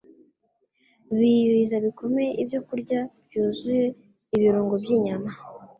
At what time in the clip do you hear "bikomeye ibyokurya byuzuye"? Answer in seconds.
1.85-3.85